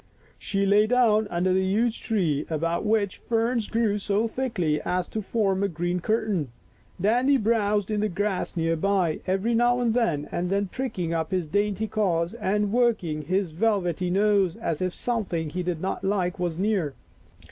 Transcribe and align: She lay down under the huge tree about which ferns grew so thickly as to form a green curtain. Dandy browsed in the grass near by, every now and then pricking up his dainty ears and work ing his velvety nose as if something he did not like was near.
She 0.39 0.65
lay 0.65 0.87
down 0.87 1.27
under 1.29 1.53
the 1.53 1.63
huge 1.63 2.01
tree 2.01 2.47
about 2.49 2.83
which 2.87 3.17
ferns 3.19 3.67
grew 3.67 3.99
so 3.99 4.27
thickly 4.27 4.81
as 4.81 5.07
to 5.09 5.21
form 5.21 5.61
a 5.61 5.67
green 5.67 5.99
curtain. 5.99 6.47
Dandy 6.99 7.37
browsed 7.37 7.91
in 7.91 7.99
the 7.99 8.09
grass 8.09 8.57
near 8.57 8.75
by, 8.75 9.19
every 9.27 9.53
now 9.53 9.79
and 9.79 9.93
then 9.93 10.69
pricking 10.71 11.13
up 11.13 11.29
his 11.29 11.45
dainty 11.45 11.87
ears 11.95 12.33
and 12.33 12.73
work 12.73 13.03
ing 13.03 13.21
his 13.21 13.51
velvety 13.51 14.09
nose 14.09 14.55
as 14.55 14.81
if 14.81 14.95
something 14.95 15.51
he 15.51 15.61
did 15.61 15.79
not 15.81 16.03
like 16.03 16.39
was 16.39 16.57
near. 16.57 16.95